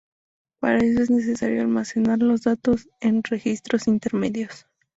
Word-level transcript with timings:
Para 0.59 0.79
eso 0.79 1.03
es 1.03 1.11
necesario 1.11 1.61
almacenar 1.61 2.17
los 2.23 2.41
datos 2.41 2.89
en 3.01 3.21
registros 3.23 3.87
intermedios. 3.87 4.65